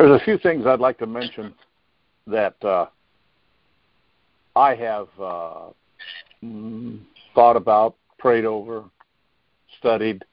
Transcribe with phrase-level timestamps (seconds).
[0.00, 1.52] There's a few things I'd like to mention
[2.26, 2.86] that uh,
[4.56, 5.68] I have uh,
[6.42, 7.00] mm,
[7.34, 8.84] thought about, prayed over,
[9.78, 10.24] studied.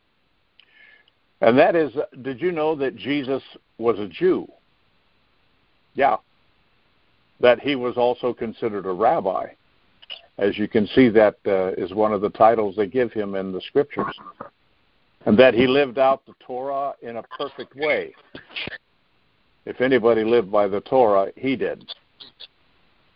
[1.41, 1.91] And that is,
[2.21, 3.43] did you know that Jesus
[3.77, 4.47] was a Jew?
[5.95, 6.15] Yeah.
[7.41, 9.47] That he was also considered a rabbi.
[10.37, 13.51] As you can see, that uh, is one of the titles they give him in
[13.51, 14.17] the scriptures.
[15.25, 18.13] And that he lived out the Torah in a perfect way.
[19.67, 21.93] If anybody lived by the Torah, he did.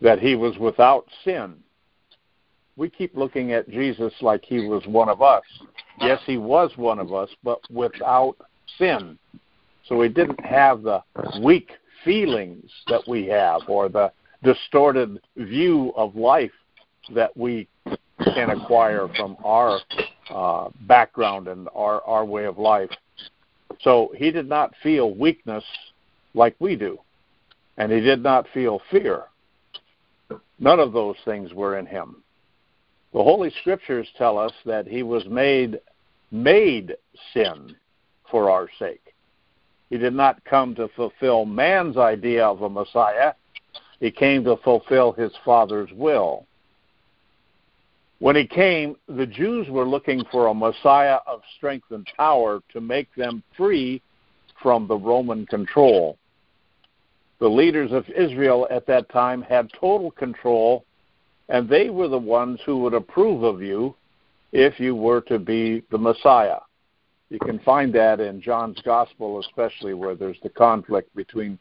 [0.02, 1.54] That he was without sin.
[2.76, 5.44] We keep looking at Jesus like he was one of us.
[5.98, 8.36] Yes, he was one of us, but without
[8.76, 9.18] sin.
[9.88, 11.02] So he didn't have the
[11.42, 11.70] weak
[12.04, 16.52] feelings that we have or the distorted view of life
[17.14, 17.66] that we
[18.34, 19.80] can acquire from our
[20.28, 22.90] uh, background and our, our way of life.
[23.80, 25.64] So he did not feel weakness
[26.34, 26.98] like we do,
[27.76, 29.24] and he did not feel fear.
[30.58, 32.22] None of those things were in him.
[33.12, 35.80] The Holy Scriptures tell us that he was made
[36.30, 36.96] made
[37.34, 37.76] sin
[38.30, 39.14] for our sake.
[39.90, 43.34] He did not come to fulfill man's idea of a Messiah.
[44.00, 46.46] He came to fulfill his Father's will.
[48.18, 52.80] When he came, the Jews were looking for a Messiah of strength and power to
[52.80, 54.00] make them free
[54.62, 56.16] from the Roman control.
[57.42, 60.84] The leaders of Israel at that time had total control,
[61.48, 63.96] and they were the ones who would approve of you
[64.52, 66.60] if you were to be the Messiah.
[67.30, 71.58] You can find that in John's Gospel, especially where there's the conflict between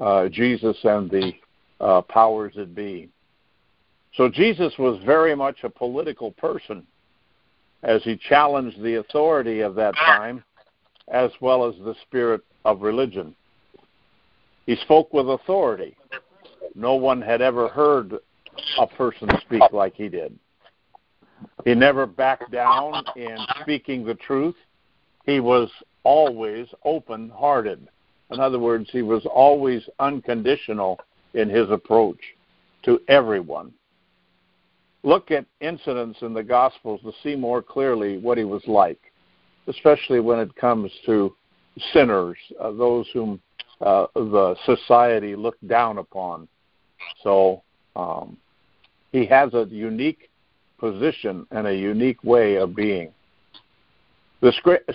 [0.00, 1.34] uh, Jesus and the
[1.78, 3.08] uh, powers that be.
[4.16, 6.84] So Jesus was very much a political person
[7.84, 10.42] as he challenged the authority of that time
[11.06, 13.36] as well as the spirit of religion.
[14.66, 15.96] He spoke with authority.
[16.74, 18.14] No one had ever heard
[18.78, 20.38] a person speak like he did.
[21.64, 24.56] He never backed down in speaking the truth.
[25.24, 25.70] He was
[26.04, 27.88] always open hearted.
[28.30, 30.98] In other words, he was always unconditional
[31.34, 32.20] in his approach
[32.84, 33.72] to everyone
[35.02, 39.00] look at incidents in the Gospels to see more clearly what he was like,
[39.66, 41.34] especially when it comes to
[41.92, 43.40] sinners, uh, those whom
[43.80, 46.48] uh, the society looked down upon.
[47.22, 47.62] So
[47.96, 48.36] um,
[49.12, 50.30] he has a unique
[50.78, 53.12] position and a unique way of being.
[54.40, 54.52] The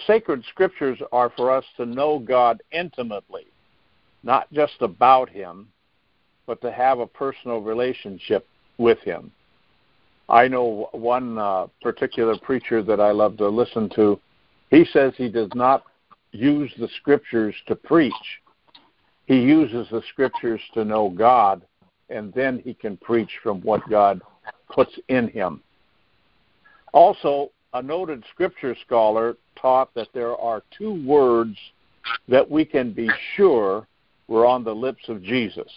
[0.08, 3.46] sacred scriptures are for us to know God intimately,
[4.24, 5.68] not just about Him,
[6.48, 8.48] but to have a personal relationship
[8.80, 9.32] with Him.
[10.28, 14.20] I know one uh, particular preacher that I love to listen to.
[14.72, 15.84] He says he does not
[16.32, 18.14] use the scriptures to preach.
[19.26, 21.64] He uses the scriptures to know God,
[22.10, 24.22] and then he can preach from what God
[24.70, 25.62] puts in him.
[26.94, 31.58] Also, a noted scripture scholar taught that there are two words
[32.30, 33.88] that we can be sure
[34.28, 35.72] were on the lips of Jesus.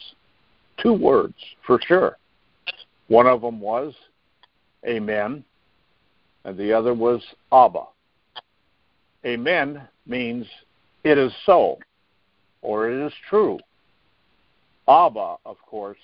[0.83, 1.35] Two words,
[1.67, 2.19] for sure.
[3.09, 3.95] One of them was
[4.87, 5.45] Amen.
[6.45, 7.23] And the other was
[7.53, 7.85] Abba.
[9.27, 10.47] Amen means
[11.05, 11.79] it is so,
[12.63, 13.59] or it is true.
[14.89, 15.99] Abba, of course,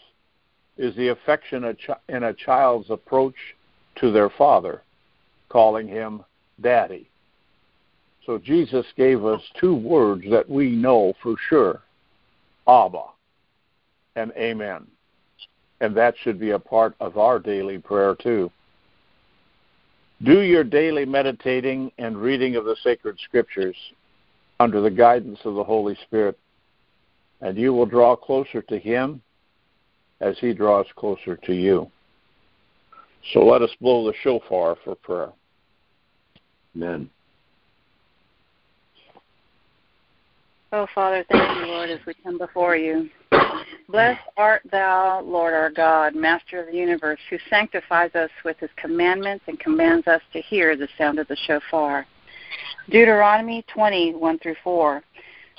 [0.76, 1.76] is the affection
[2.08, 3.34] in a child's approach
[3.96, 4.82] to their father,
[5.48, 6.24] calling him
[6.60, 7.08] daddy.
[8.26, 11.82] So Jesus gave us two words that we know for sure
[12.66, 13.04] Abba
[14.16, 14.86] and Amen.
[15.80, 18.50] And that should be a part of our daily prayer, too.
[20.22, 23.76] Do your daily meditating and reading of the sacred scriptures
[24.60, 26.38] under the guidance of the Holy Spirit,
[27.44, 29.22] and you will draw closer to Him
[30.20, 31.88] as He draws closer to you.
[33.32, 35.30] So let us blow the shofar for prayer.
[36.74, 37.08] Amen.
[40.72, 43.08] Oh, Father, thank you, Lord, as we come before you.
[43.88, 48.70] Blessed art thou, Lord our God, Master of the universe, who sanctifies us with his
[48.76, 52.06] commandments and commands us to hear the sound of the shofar.
[52.90, 55.02] Deuteronomy 20, 1 through 4.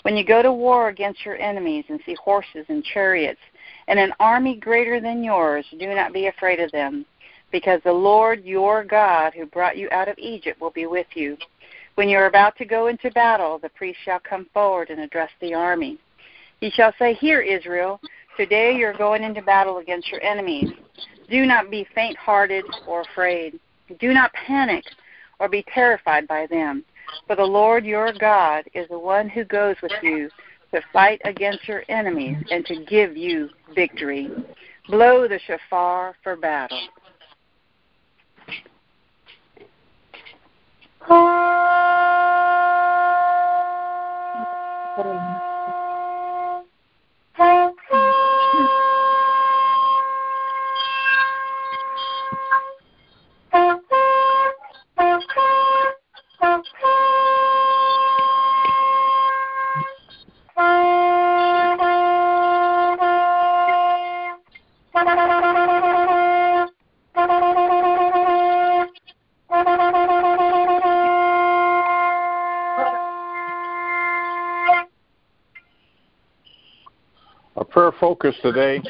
[0.05, 3.39] When you go to war against your enemies and see horses and chariots
[3.87, 7.07] and an army greater than yours, do not be afraid of them,
[7.51, 11.35] because the Lord your God, who brought you out of Egypt, will be with you.
[11.95, 15.31] When you are about to go into battle, the priest shall come forward and address
[15.41, 15.97] the army.
[16.59, 17.99] He shall say, Hear, Israel,
[18.37, 20.69] today you're going into battle against your enemies.
[21.31, 23.59] Do not be faint hearted or afraid.
[23.99, 24.83] Do not panic
[25.39, 26.85] or be terrified by them.
[27.27, 30.29] For the Lord your God is the one who goes with you
[30.73, 34.29] to fight against your enemies and to give you victory.
[34.87, 36.79] Blow the shofar for battle.
[78.25, 78.81] Focus today.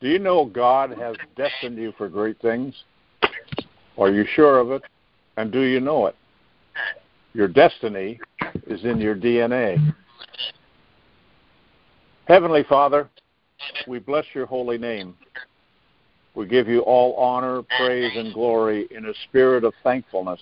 [0.00, 2.74] Do you know God has destined you for great things?
[3.98, 4.82] Are you sure of it?
[5.36, 6.16] And do you know it?
[7.34, 8.20] Your destiny
[8.66, 9.94] is in your DNA.
[12.26, 13.08] Heavenly Father,
[13.86, 15.14] we bless your holy name.
[16.34, 20.40] We give you all honor, praise, and glory in a spirit of thankfulness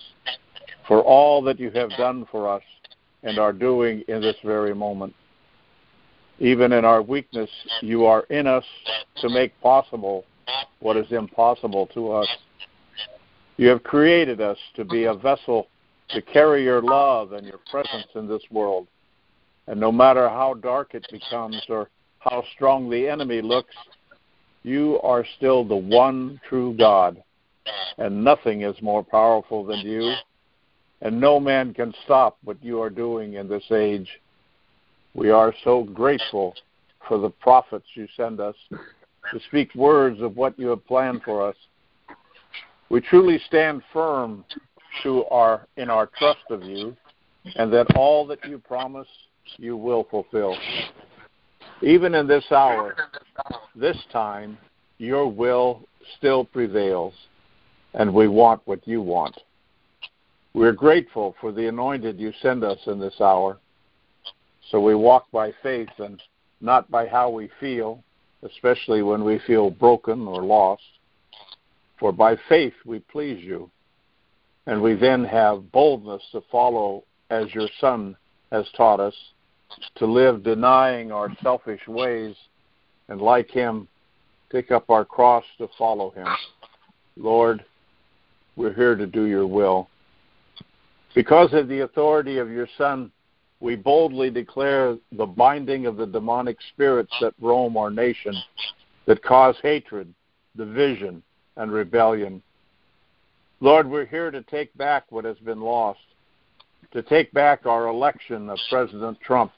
[0.86, 2.62] for all that you have done for us
[3.22, 5.14] and are doing in this very moment.
[6.40, 7.50] Even in our weakness,
[7.82, 8.64] you are in us
[9.16, 10.24] to make possible
[10.80, 12.28] what is impossible to us.
[13.58, 15.68] You have created us to be a vessel
[16.08, 18.86] to carry your love and your presence in this world.
[19.66, 21.90] And no matter how dark it becomes or
[22.20, 23.74] how strong the enemy looks,
[24.62, 27.22] you are still the one true God.
[27.98, 30.14] And nothing is more powerful than you.
[31.02, 34.08] And no man can stop what you are doing in this age.
[35.14, 36.54] We are so grateful
[37.08, 41.46] for the prophets you send us to speak words of what you have planned for
[41.46, 41.56] us.
[42.88, 44.44] We truly stand firm
[45.02, 46.96] to our in our trust of you
[47.56, 49.08] and that all that you promise
[49.56, 50.56] you will fulfill.
[51.82, 52.94] Even in this hour,
[53.74, 54.58] this time,
[54.98, 55.82] your will
[56.18, 57.14] still prevails,
[57.94, 59.38] and we want what you want.
[60.52, 63.58] We're grateful for the anointed you send us in this hour
[64.70, 66.22] so we walk by faith and
[66.60, 68.02] not by how we feel,
[68.42, 70.82] especially when we feel broken or lost.
[71.98, 73.70] For by faith we please you,
[74.66, 78.16] and we then have boldness to follow as your Son
[78.50, 79.14] has taught us,
[79.96, 82.34] to live denying our selfish ways,
[83.08, 83.86] and like him,
[84.50, 86.26] take up our cross to follow him.
[87.16, 87.64] Lord,
[88.56, 89.88] we're here to do your will.
[91.14, 93.10] Because of the authority of your Son,
[93.60, 98.34] we boldly declare the binding of the demonic spirits that roam our nation,
[99.06, 100.12] that cause hatred,
[100.56, 101.22] division,
[101.56, 102.42] and rebellion.
[103.60, 106.00] Lord, we're here to take back what has been lost,
[106.92, 109.52] to take back our election of President Trump,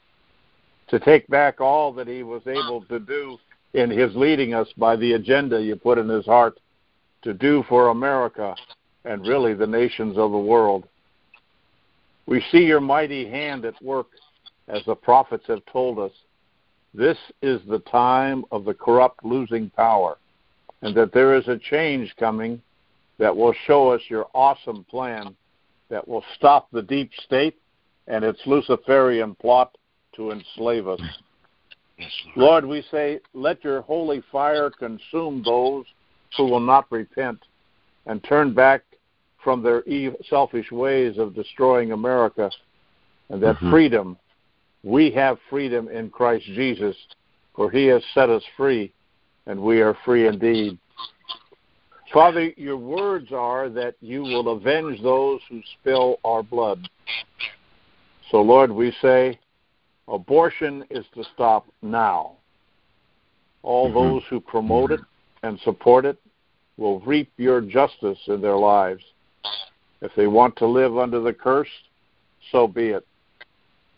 [0.89, 3.37] to take back all that he was able to do
[3.73, 6.59] in his leading us by the agenda you put in his heart
[7.23, 8.53] to do for America
[9.05, 10.87] and really the nations of the world.
[12.25, 14.07] We see your mighty hand at work,
[14.67, 16.11] as the prophets have told us.
[16.93, 20.17] This is the time of the corrupt losing power,
[20.81, 22.61] and that there is a change coming
[23.17, 25.35] that will show us your awesome plan
[25.89, 27.57] that will stop the deep state
[28.07, 29.77] and its Luciferian plot
[30.15, 31.01] to enslave us.
[31.97, 32.49] Yes, Lord.
[32.49, 35.85] Lord, we say, let your holy fire consume those
[36.37, 37.39] who will not repent
[38.05, 38.83] and turn back
[39.43, 39.83] from their
[40.29, 42.49] selfish ways of destroying America,
[43.29, 43.71] and that mm-hmm.
[43.71, 44.17] freedom,
[44.83, 46.95] we have freedom in Christ Jesus,
[47.55, 48.93] for He has set us free,
[49.45, 50.77] and we are free indeed.
[52.13, 56.87] Father, your words are that you will avenge those who spill our blood.
[58.29, 59.39] So, Lord, we say
[60.07, 62.33] abortion is to stop now.
[63.63, 63.95] All mm-hmm.
[63.95, 64.99] those who promote it
[65.41, 66.17] and support it
[66.77, 69.03] will reap your justice in their lives.
[70.01, 71.69] If they want to live under the curse,
[72.51, 73.05] so be it.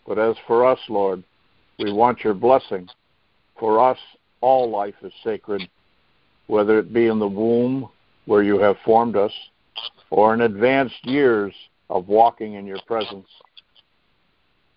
[0.06, 1.24] But as for us, Lord,
[1.78, 2.88] we want your blessing.
[3.58, 3.98] For us,
[4.40, 5.68] all life is sacred,
[6.46, 7.88] whether it be in the womb
[8.26, 9.32] where you have formed us,
[10.10, 11.52] or in advanced years
[11.90, 13.28] of walking in your presence.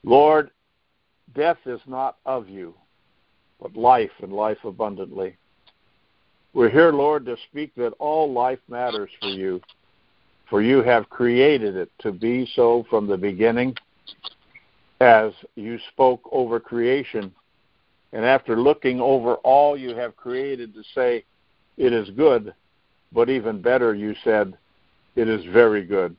[0.04, 0.52] Lord,
[1.36, 2.74] death is not of you,
[3.62, 5.36] but life and life abundantly.
[6.54, 9.62] We're here, Lord, to speak that all life matters for you
[10.50, 13.76] for you have created it to be so from the beginning,
[15.00, 17.34] as you spoke over creation.
[18.12, 21.24] And after looking over all you have created to say,
[21.78, 22.54] it is good,
[23.14, 24.58] but even better, you said,
[25.16, 26.16] it is very good.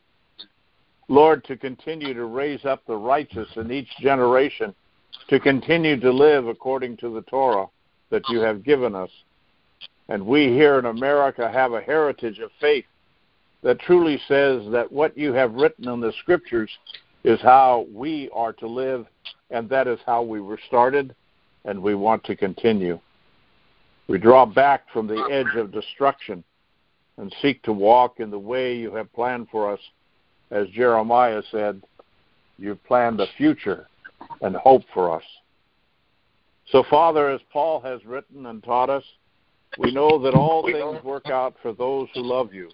[1.09, 4.75] Lord, to continue to raise up the righteous in each generation
[5.29, 7.67] to continue to live according to the Torah
[8.11, 9.11] that you have given us.
[10.09, 12.85] And we here in America have a heritage of faith
[13.63, 16.71] that truly says that what you have written in the scriptures
[17.25, 19.07] is how we are to live,
[19.51, 21.15] and that is how we were started,
[21.65, 22.99] and we want to continue.
[24.09, 26.43] We draw back from the edge of destruction
[27.19, 29.81] and seek to walk in the way you have planned for us.
[30.51, 31.83] As Jeremiah said,
[32.59, 33.87] you've planned a future
[34.41, 35.23] and hope for us.
[36.73, 39.05] So, Father, as Paul has written and taught us,
[39.79, 42.71] we know that all things work out for those who love you.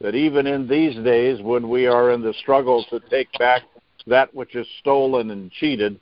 [0.00, 3.62] That even in these days, when we are in the struggle to take back
[4.06, 5.98] that which is stolen and cheated,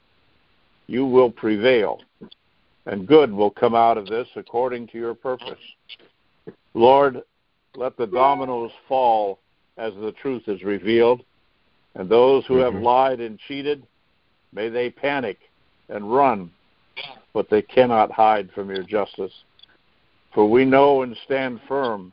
[0.86, 2.00] you will prevail,
[2.86, 5.58] and good will come out of this according to your purpose.
[6.74, 7.22] Lord,
[7.74, 9.38] let the dominoes fall
[9.76, 11.22] as the truth is revealed,
[11.94, 12.84] and those who have mm-hmm.
[12.84, 13.86] lied and cheated,
[14.52, 15.38] may they panic
[15.88, 16.50] and run,
[17.32, 19.32] but they cannot hide from your justice.
[20.34, 22.12] For we know and stand firm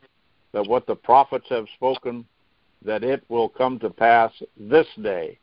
[0.53, 2.25] that what the prophets have spoken,
[2.85, 5.37] that it will come to pass this day,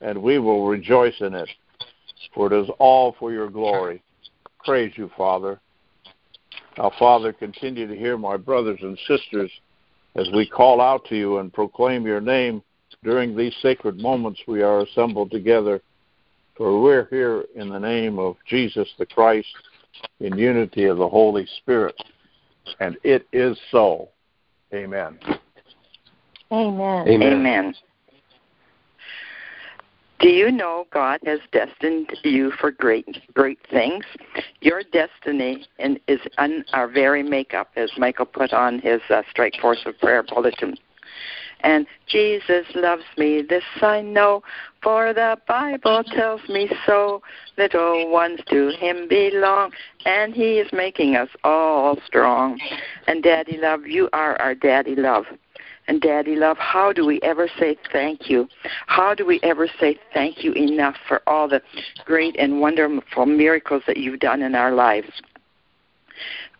[0.00, 1.48] and we will rejoice in it.
[2.34, 4.02] For it is all for your glory.
[4.64, 5.60] Praise you, Father.
[6.78, 9.50] Now, Father, continue to hear my brothers and sisters
[10.16, 12.62] as we call out to you and proclaim your name
[13.02, 15.80] during these sacred moments we are assembled together.
[16.56, 19.48] For we're here in the name of Jesus the Christ,
[20.20, 21.96] in unity of the Holy Spirit.
[22.80, 24.08] And it is so.
[24.74, 25.18] Amen.
[26.50, 27.08] Amen.
[27.08, 27.32] Amen.
[27.32, 27.74] Amen.
[30.20, 34.04] Do you know God has destined you for great, great things?
[34.60, 39.56] Your destiny and is on our very makeup, as Michael put on his uh, Strike
[39.60, 40.76] Force of Prayer bulletin.
[41.64, 44.42] And Jesus loves me, this I know,
[44.82, 47.22] for the Bible tells me so.
[47.56, 49.72] Little ones to Him belong,
[50.04, 52.60] and He is making us all strong.
[53.06, 55.24] And Daddy Love, you are our Daddy Love.
[55.88, 58.46] And Daddy Love, how do we ever say thank you?
[58.86, 61.62] How do we ever say thank you enough for all the
[62.04, 65.08] great and wonderful miracles that you've done in our lives?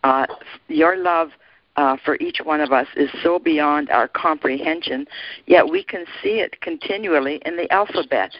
[0.03, 0.25] Uh,
[0.67, 1.29] your love
[1.77, 5.05] uh, for each one of us is so beyond our comprehension,
[5.45, 8.31] yet we can see it continually in the alphabet.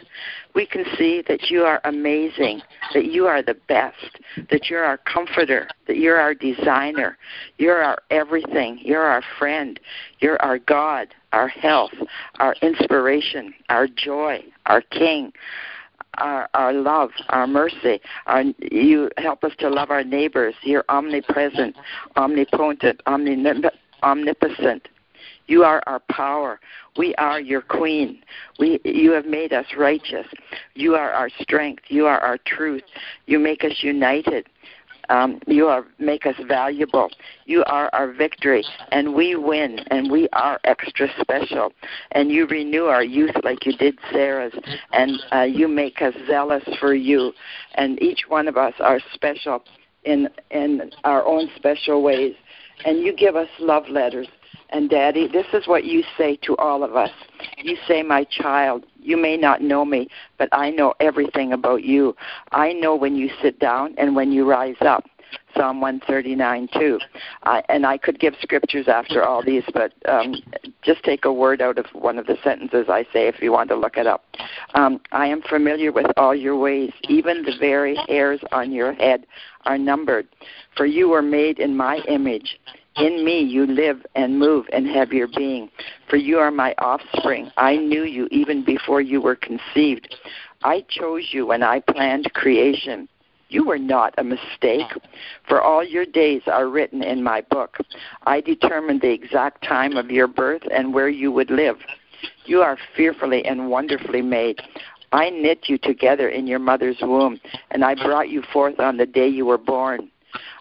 [0.54, 2.62] We can see that you are amazing,
[2.94, 7.18] that you are the best, that you're our comforter, that you're our designer,
[7.58, 9.78] you're our everything, you're our friend,
[10.20, 11.92] you're our God, our health,
[12.38, 15.32] our inspiration, our joy, our King
[16.18, 18.00] our, our love, our mercy.
[18.26, 20.54] Our, you help us to love our neighbors.
[20.62, 21.76] You're omnipresent,
[22.16, 24.88] omnipotent, omnipotent.
[25.48, 26.60] You are our power.
[26.96, 28.18] We are your queen.
[28.58, 30.26] We, you have made us righteous.
[30.74, 31.84] You are our strength.
[31.88, 32.82] You are our truth.
[33.26, 34.48] You make us united.
[35.08, 37.10] Um, you are make us valuable.
[37.44, 41.72] You are our victory, and we win, and we are extra special.
[42.12, 44.54] And you renew our youth like you did Sarah's,
[44.92, 47.32] and uh, you make us zealous for you.
[47.74, 49.62] And each one of us are special
[50.04, 52.34] in in our own special ways.
[52.84, 54.28] And you give us love letters
[54.70, 57.10] and Daddy, this is what you say to all of us.
[57.58, 60.08] You say, My child, you may not know me,
[60.38, 62.16] but I know everything about you.
[62.52, 65.04] I know when you sit down and when you rise up.
[65.56, 66.98] Psalm 139 too.
[67.44, 70.34] Uh, and I could give scriptures after all these, but um,
[70.82, 73.70] just take a word out of one of the sentences I say if you want
[73.70, 74.24] to look it up.
[74.74, 76.92] Um, I am familiar with all your ways.
[77.08, 79.26] Even the very hairs on your head
[79.64, 80.28] are numbered.
[80.76, 82.58] For you were made in my image.
[82.96, 85.70] In me you live and move and have your being.
[86.08, 87.50] For you are my offspring.
[87.56, 90.14] I knew you even before you were conceived.
[90.64, 93.08] I chose you when I planned creation.
[93.48, 94.90] You were not a mistake,
[95.46, 97.76] for all your days are written in my book.
[98.26, 101.76] I determined the exact time of your birth and where you would live.
[102.46, 104.60] You are fearfully and wonderfully made.
[105.12, 109.06] I knit you together in your mother's womb, and I brought you forth on the
[109.06, 110.10] day you were born.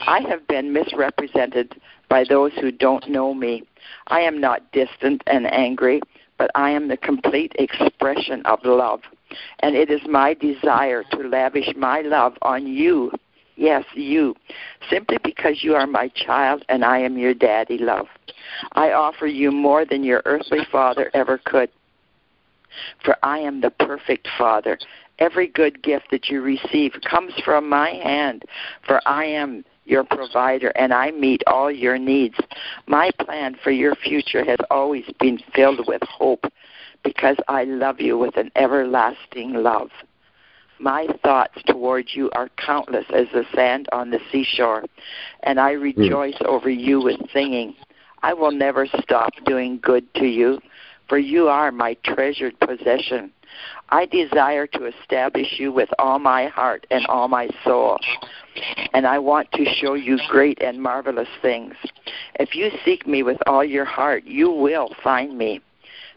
[0.07, 3.63] I have been misrepresented by those who don't know me.
[4.07, 6.01] I am not distant and angry,
[6.37, 9.01] but I am the complete expression of love.
[9.59, 13.11] And it is my desire to lavish my love on you.
[13.55, 14.35] Yes, you.
[14.89, 18.07] Simply because you are my child and I am your daddy love.
[18.73, 21.69] I offer you more than your earthly father ever could.
[23.03, 24.77] For I am the perfect father.
[25.19, 28.43] Every good gift that you receive comes from my hand,
[28.85, 32.37] for I am your provider, and I meet all your needs.
[32.87, 36.45] My plan for your future has always been filled with hope
[37.03, 39.91] because I love you with an everlasting love.
[40.79, 44.83] My thoughts towards you are countless as the sand on the seashore,
[45.43, 46.47] and I rejoice mm.
[46.47, 47.75] over you with singing.
[48.23, 50.59] I will never stop doing good to you,
[51.07, 53.31] for you are my treasured possession.
[53.89, 57.99] I desire to establish you with all my heart and all my soul.
[58.93, 61.75] And I want to show you great and marvelous things.
[62.39, 65.61] If you seek me with all your heart, you will find me.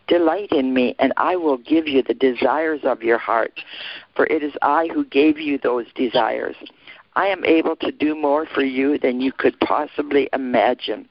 [0.06, 3.60] Delight in me, and I will give you the desires of your heart.
[4.16, 6.56] For it is I who gave you those desires.
[7.16, 11.08] I am able to do more for you than you could possibly imagine.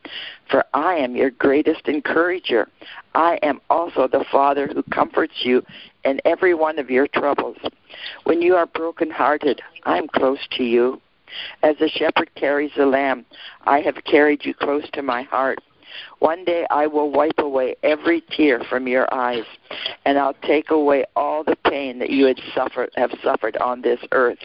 [0.49, 2.69] For I am your greatest encourager.
[3.13, 5.63] I am also the Father who comforts you
[6.05, 7.57] in every one of your troubles.
[8.23, 11.01] When you are broken-hearted, I am close to you.
[11.61, 13.25] As a shepherd carries a lamb,
[13.65, 15.59] I have carried you close to my heart.
[16.19, 19.45] One day I will wipe away every tear from your eyes,
[20.05, 23.99] and I'll take away all the pain that you had suffered, have suffered on this
[24.11, 24.39] earth.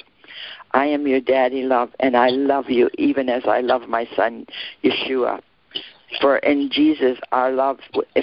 [0.75, 4.47] I am your daddy love, and I love you even as I love my son,
[4.83, 5.41] Yeshua.
[6.21, 7.79] For in Jesus, our love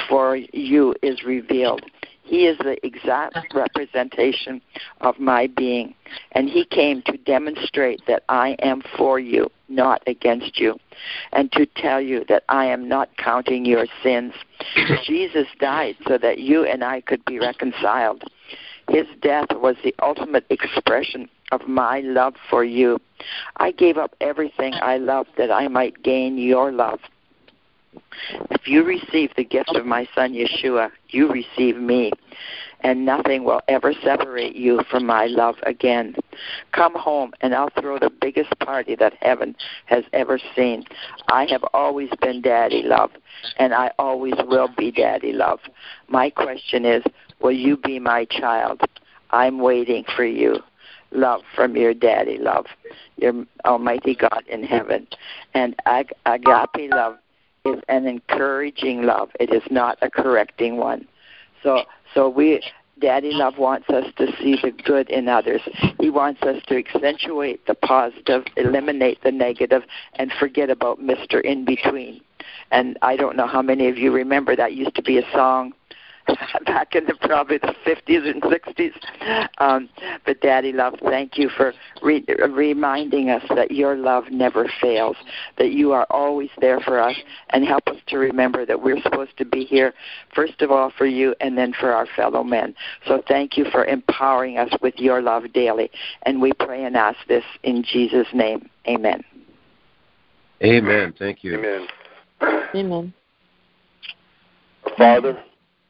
[0.08, 1.84] for you is revealed.
[2.24, 4.62] He is the exact representation
[5.02, 5.96] of my being,
[6.34, 10.80] and He came to demonstrate that I am for you, not against you,
[11.34, 14.34] and to tell you that I am not counting your sins.
[15.06, 18.24] Jesus died so that you and I could be reconciled.
[18.90, 23.00] His death was the ultimate expression of my love for you.
[23.58, 27.00] I gave up everything I loved that I might gain your love.
[28.52, 32.12] If you receive the gift of my son Yeshua, you receive me,
[32.82, 36.16] and nothing will ever separate you from my love again.
[36.72, 40.86] Come home, and I'll throw the biggest party that heaven has ever seen.
[41.30, 43.12] I have always been daddy love,
[43.58, 45.60] and I always will be daddy love.
[46.08, 47.04] My question is,
[47.42, 48.82] will you be my child?
[49.32, 50.62] I'm waiting for you
[51.12, 52.66] love from your daddy love,
[53.18, 55.08] your Almighty God in heaven.
[55.54, 57.18] And ag- agape love
[57.66, 59.30] is an encouraging love.
[59.40, 61.08] It is not a correcting one.
[61.64, 61.84] So
[62.14, 62.62] so we
[63.00, 65.62] Daddy Love wants us to see the good in others.
[66.00, 69.84] He wants us to accentuate the positive, eliminate the negative,
[70.16, 71.42] and forget about Mr.
[71.42, 72.22] In Between.
[72.72, 75.74] And I don't know how many of you remember that used to be a song
[76.66, 79.50] back in the probably the 50s and 60s.
[79.60, 79.90] Um,
[80.26, 85.18] but Daddy Love, thank you for re- reminding us that your love never fails,
[85.58, 87.16] that you are always there for us,
[87.52, 89.94] and help us to remember that we're supposed to be here
[90.34, 92.76] first of all for you and then for our fellow men.
[93.08, 95.92] So thank you for empowering us with your love daily,
[96.24, 98.70] and we pray and ask this in Jesus' name.
[98.88, 99.24] Amen.
[100.64, 101.14] Amen.
[101.18, 101.58] Thank you.
[101.58, 101.88] Amen.
[102.76, 103.14] Amen.
[104.98, 105.44] Father,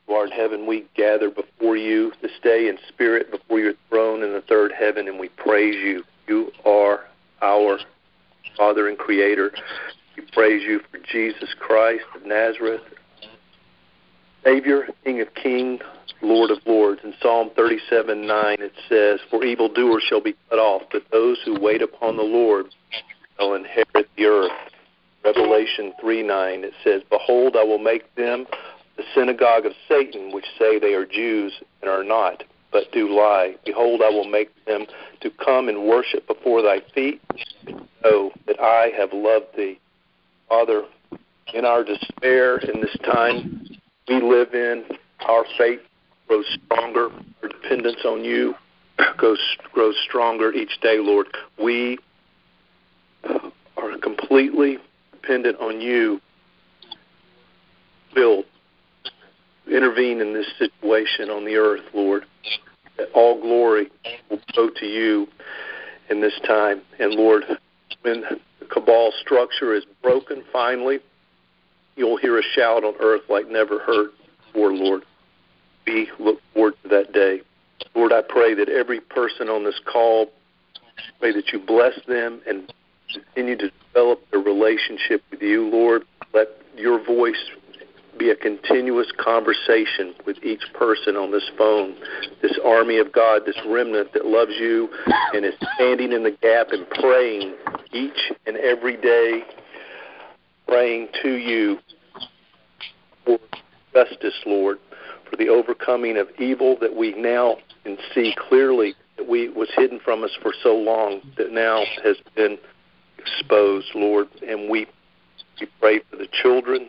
[0.10, 4.34] Lord in heaven, we gather before you this day in spirit before your throne in
[4.34, 6.04] the third heaven, and we praise you.
[6.28, 7.06] You are
[7.42, 7.80] our
[8.58, 9.52] Father and Creator.
[10.18, 12.82] We praise you for Jesus Christ of Nazareth,
[14.44, 15.82] Savior, King of Kings,
[16.24, 17.02] Lord of Lords.
[17.04, 21.60] In Psalm 37 9, it says, For evildoers shall be cut off, but those who
[21.60, 22.66] wait upon the Lord
[23.38, 24.52] shall inherit the earth.
[25.24, 28.48] Revelation 3 9, it says, Behold, I will make them
[29.00, 33.56] the synagogue of Satan, which say they are Jews and are not, but do lie.
[33.66, 34.86] Behold, I will make them
[35.22, 37.22] to come and worship before thy feet,
[38.04, 39.80] know that I have loved thee.
[40.50, 40.84] Father,
[41.54, 43.70] in our despair in this time
[44.10, 44.84] we live in,
[45.26, 45.80] our faith
[46.28, 47.10] grows stronger,
[47.42, 48.54] our dependence on you
[49.18, 49.40] goes
[49.72, 51.28] grows stronger each day, Lord.
[51.58, 52.00] We
[53.24, 54.78] are completely
[55.14, 56.20] dependent on you.
[58.14, 58.44] Build
[59.70, 62.26] intervene in this situation on the earth, Lord.
[62.98, 63.90] That all glory
[64.30, 65.28] will go to you
[66.10, 66.82] in this time.
[67.00, 67.44] And Lord,
[68.02, 68.22] when
[68.60, 71.00] the cabal structure is broken finally,
[71.96, 74.10] you'll hear a shout on earth like never heard
[74.46, 75.04] before, Lord.
[75.86, 77.42] We look forward to that day.
[77.96, 80.28] Lord, I pray that every person on this call,
[81.20, 82.72] pray that you bless them and
[83.12, 86.04] continue to develop their relationship with you, Lord.
[86.34, 87.50] Let your voice
[88.20, 91.96] be a continuous conversation with each person on this phone.
[92.42, 94.90] This army of God, this remnant that loves you
[95.34, 97.56] and is standing in the gap and praying
[97.94, 99.44] each and every day,
[100.68, 101.80] praying to you
[103.26, 103.40] for
[103.94, 104.78] justice, Lord,
[105.30, 110.00] for the overcoming of evil that we now can see clearly that we was hidden
[110.04, 112.58] from us for so long that now has been
[113.18, 114.88] exposed, Lord, and we
[115.60, 116.88] we pray for the children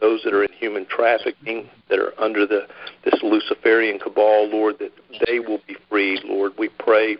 [0.00, 2.66] those that are in human trafficking, that are under the
[3.04, 4.92] this Luciferian cabal, Lord, that
[5.26, 6.52] they will be freed, Lord.
[6.58, 7.16] We pray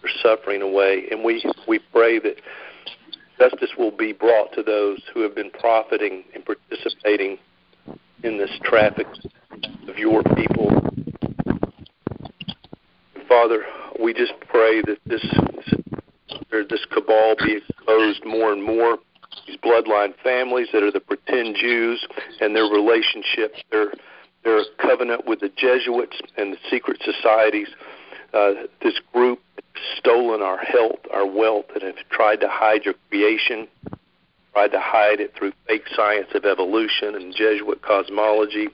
[0.00, 2.36] for suffering away, and we we pray that
[3.38, 7.38] justice will be brought to those who have been profiting and participating
[8.22, 9.06] in this traffic
[9.88, 10.68] of your people.
[13.28, 13.64] Father,
[14.02, 15.24] we just pray that this
[16.50, 18.98] this cabal be exposed more and more.
[19.46, 22.06] These bloodline families that are the pretend Jews
[22.40, 23.92] and their relationship, their
[24.42, 27.68] their covenant with the Jesuits and the secret societies.
[28.32, 29.40] Uh, this group
[29.96, 33.68] stolen our health, our wealth, and have tried to hide your creation,
[34.52, 38.68] tried to hide it through fake science of evolution and Jesuit cosmology.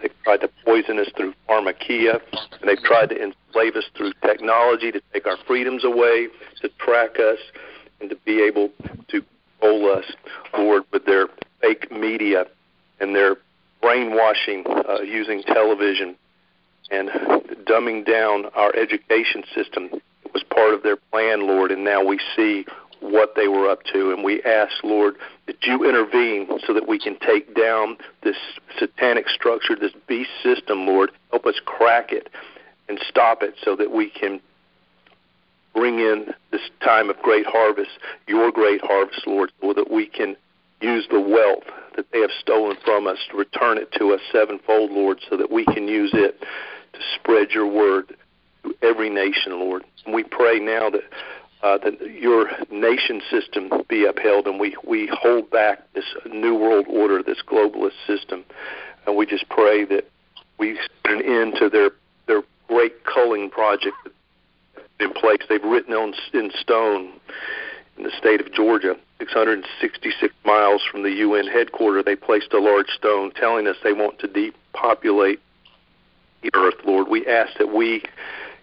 [0.00, 2.20] They've tried to poison us through pharmakeia,
[2.60, 6.28] and they've tried to enslave us through technology to take our freedoms away,
[6.60, 7.38] to track us,
[8.00, 8.70] and to be able
[9.08, 9.22] to
[9.62, 10.04] control us,
[10.56, 11.28] Lord, with their
[11.60, 12.46] fake media
[13.00, 13.36] and their
[13.80, 16.16] brainwashing uh, using television
[16.90, 17.08] and
[17.64, 19.90] dumbing down our education system
[20.32, 22.64] was part of their plan, Lord, and now we see
[23.00, 24.12] what they were up to.
[24.12, 28.36] And we ask, Lord, that you intervene so that we can take down this
[28.78, 31.10] satanic structure, this beast system, Lord.
[31.30, 32.28] Help us crack it
[32.88, 34.40] and stop it so that we can
[35.74, 37.90] bring in this time of great harvest,
[38.26, 40.36] your great harvest, Lord, so that we can
[40.80, 41.64] use the wealth
[41.96, 45.50] that they have stolen from us to return it to us sevenfold, Lord, so that
[45.50, 48.14] we can use it to spread your word
[48.64, 49.84] to every nation, Lord.
[50.04, 51.02] And we pray now that
[51.62, 56.86] uh, that your nation system be upheld, and we we hold back this new world
[56.88, 58.44] order, this globalist system,
[59.06, 60.08] and we just pray that
[60.58, 61.90] we put an end to their
[62.26, 63.96] their great culling project
[65.02, 65.40] in place.
[65.48, 67.12] They've written on in stone
[67.96, 72.04] in the state of Georgia, 666 miles from the UN headquarters.
[72.04, 75.40] They placed a large stone telling us they want to depopulate
[76.42, 76.74] the earth.
[76.84, 78.02] Lord, we ask that we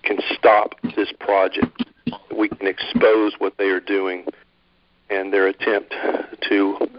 [0.04, 4.26] can stop this project, that we can expose what they are doing
[5.10, 5.94] and their attempt
[6.50, 6.90] to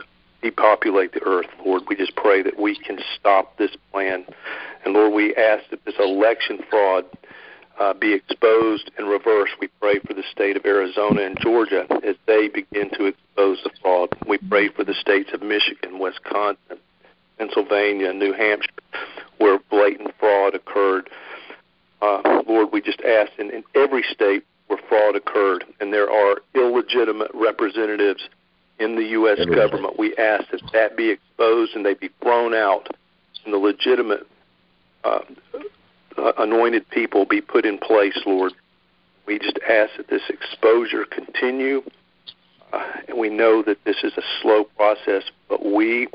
[0.42, 1.82] depopulate the earth, Lord.
[1.88, 4.24] We just pray that we can stop this plan.
[4.84, 7.04] And Lord, we ask that this election fraud
[7.80, 9.54] uh, be exposed and reversed.
[9.58, 13.70] We pray for the state of Arizona and Georgia as they begin to expose the
[13.80, 14.10] fraud.
[14.28, 16.78] We pray for the states of Michigan, Wisconsin,
[17.38, 18.68] Pennsylvania, New Hampshire,
[19.38, 21.08] where blatant fraud occurred.
[22.02, 26.36] Uh, Lord, we just ask in, in every state where fraud occurred, and there are
[26.54, 28.28] illegitimate representatives
[28.78, 29.38] in the U.S.
[29.54, 32.88] government, we ask that that be exposed and they be thrown out,
[33.44, 34.26] and the legitimate
[35.04, 35.20] uh,
[36.38, 38.52] anointed people be put in place, Lord.
[39.26, 41.82] We just ask that this exposure continue.
[42.72, 46.08] Uh, and we know that this is a slow process, but we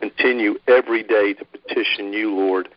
[0.00, 2.68] continue every day to petition you, Lord,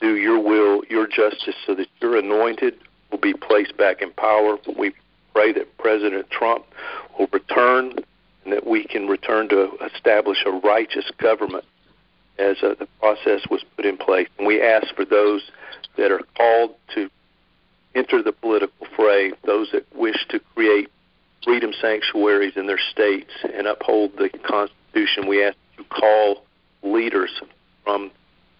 [0.00, 2.74] do your will, your justice, so that your anointed
[3.10, 4.58] will be placed back in power.
[4.78, 4.92] We
[5.32, 6.64] pray that President Trump
[7.18, 7.94] will return
[8.44, 11.64] and that we can return to establish a righteous government
[12.38, 14.28] as uh, the process was put in place.
[14.38, 15.42] And we ask for those
[15.96, 17.10] that are called to
[17.94, 20.90] enter the political fray, those that wish to create
[21.44, 25.28] freedom sanctuaries in their states and uphold the Constitution.
[25.28, 26.44] We ask you call
[26.82, 27.30] leaders
[27.84, 28.10] from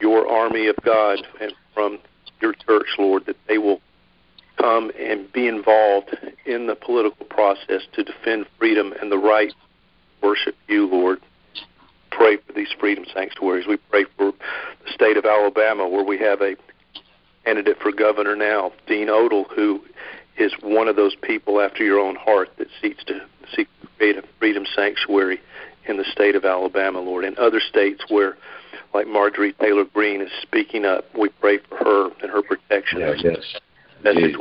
[0.00, 1.98] your army of God and from
[2.40, 3.80] your church, Lord, that they will
[4.58, 10.26] come and be involved in the political process to defend freedom and the right to
[10.26, 11.20] worship you, Lord
[12.22, 13.66] pray for these freedom sanctuaries.
[13.66, 14.32] We pray for
[14.84, 16.54] the state of Alabama, where we have a
[17.44, 19.82] candidate for governor now, Dean Odle, who
[20.36, 23.20] is one of those people after your own heart that seeks to
[23.54, 25.40] seek to create a freedom sanctuary
[25.86, 27.24] in the state of Alabama, Lord.
[27.24, 28.36] In other states where,
[28.94, 33.00] like Marjorie Taylor Greene is speaking up, we pray for her and her protection.
[33.00, 33.60] Yes, yes.
[34.04, 34.36] Message,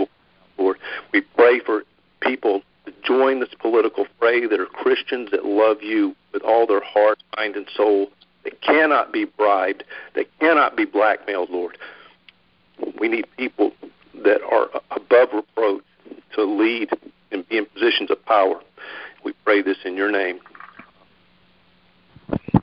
[0.59, 0.77] Lord.
[1.11, 1.83] We pray for
[2.21, 6.83] people to join this political fray that are Christians that love you with all their
[6.83, 8.07] heart, mind, and soul.
[8.43, 9.83] They cannot be bribed.
[10.15, 11.77] They cannot be blackmailed, Lord.
[12.99, 13.71] We need people
[14.23, 15.83] that are above reproach
[16.35, 16.89] to lead
[17.31, 18.59] and be in positions of power.
[19.23, 20.39] We pray this in your name.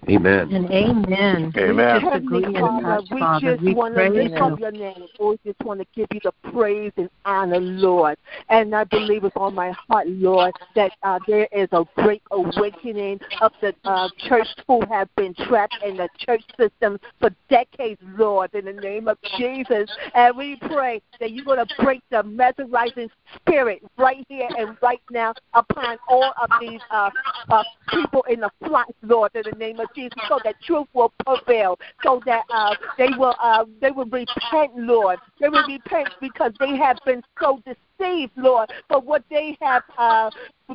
[0.08, 0.54] Amen.
[0.54, 1.52] And amen.
[1.56, 1.94] Amen.
[1.94, 3.52] We just agree and touch, we Father.
[3.52, 5.06] just We want to praise lift up your name.
[5.18, 8.16] We just want to give you the praise and honor, Lord.
[8.48, 13.20] And I believe it's on my heart, Lord, that uh, there is a great awakening
[13.40, 18.54] of the uh, church who have been trapped in the church system for decades, Lord,
[18.54, 19.90] in the name of Jesus.
[20.14, 25.00] And we pray that you're going to break the mesmerizing spirit right here and right
[25.10, 27.10] now upon all of these uh,
[27.50, 30.86] uh, people in the flocks, Lord, in the name name of Jesus, so that truth
[30.92, 35.18] will prevail, so that uh, they will uh, they will repent, Lord.
[35.40, 37.78] They will repent because they have been so deceived,
[38.36, 40.30] Lord, for what they have uh,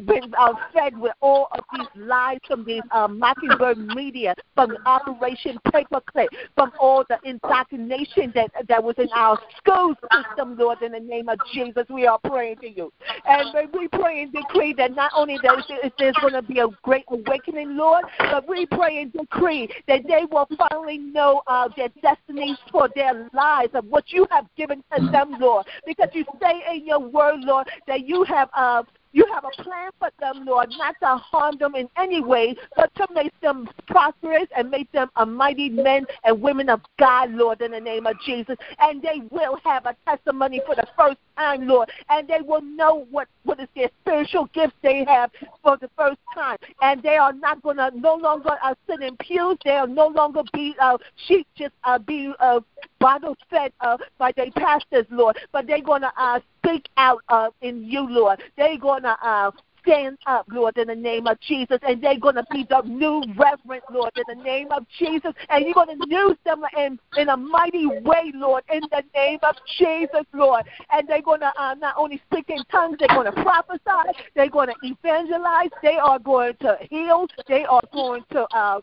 [0.06, 5.58] been uh, fed with all of these lies from these uh, Mockingbird media, from Operation
[5.68, 10.82] Paperclip, from all the indoctrination that that was in our school system, Lord.
[10.82, 12.92] In the name of Jesus, we are praying to you,
[13.26, 17.78] and we pray and decree that not only there's going to be a great awakening,
[17.78, 22.90] Lord, but we pray and decree that they will finally know uh, their destinies for
[22.96, 27.00] their lives of what you have given to them, Lord, because you say in your
[27.14, 28.50] word, Lord, that you have.
[28.54, 28.84] Uh,
[29.16, 32.94] you have a plan for them, Lord, not to harm them in any way, but
[32.96, 37.62] to make them prosperous and make them a mighty men and women of God, Lord,
[37.62, 38.58] in the name of Jesus.
[38.80, 43.06] And they will have a testimony for the first time, Lord, and they will know
[43.12, 45.30] what, what is their spiritual gifts they have
[45.62, 46.58] for the first time.
[46.82, 49.58] And they are not going to no longer uh, sit in pews.
[49.64, 50.98] They'll no longer be uh,
[51.28, 52.62] sheep, just uh, be uh,
[53.00, 57.50] bottle fed uh, by their pastors, Lord, but they're going to uh, speak out uh,
[57.62, 58.42] in you, Lord.
[58.58, 59.52] They're going to uh,
[59.84, 61.78] stand up, Lord, in the name of Jesus.
[61.84, 65.34] And they're going to be the new reverend, Lord, in the name of Jesus.
[65.50, 69.40] And you're going to use them in, in a mighty way, Lord, in the name
[69.44, 70.64] of Jesus, Lord.
[70.92, 74.50] And they're going to uh, not only speak in tongues, they're going to prophesy, they're
[74.50, 78.82] going to evangelize, they are going to heal, they are going to uh,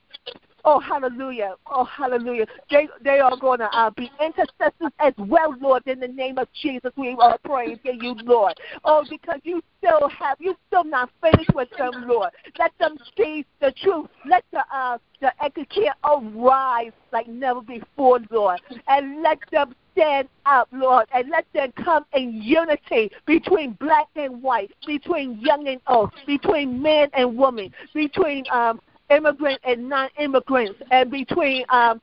[0.65, 1.55] Oh, hallelujah.
[1.67, 2.47] Oh, hallelujah.
[2.71, 6.49] They, they are going to uh, be intercessors as well, Lord, in the name of
[6.61, 6.93] Jesus.
[6.97, 8.55] We are praying to you, Lord.
[8.85, 12.31] Oh, because you still have, you still not finished with them, Lord.
[12.59, 14.09] Let them see the truth.
[14.29, 18.61] Let the, uh, the Ekklesia arise like never before, Lord.
[18.89, 24.43] And let them stand up, Lord, and let them come in unity between black and
[24.43, 31.11] white, between young and old, between man and woman, between um, immigrant and non-immigrants, and
[31.11, 32.01] between um,